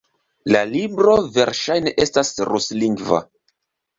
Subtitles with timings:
[0.53, 3.23] La libro verŝajne estas ruslingva.